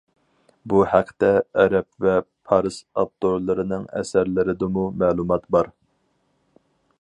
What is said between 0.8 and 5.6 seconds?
ھەقتە ئەرەب ۋە پارس ئاپتورلىرىنىڭ ئەسەرلىرىدىمۇ مەلۇمات